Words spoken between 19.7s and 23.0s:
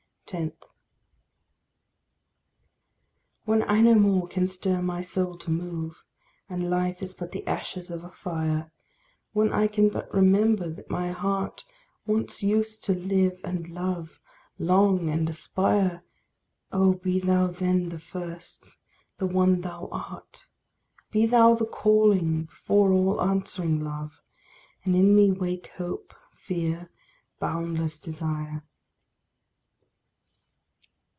art; Be thou the calling, before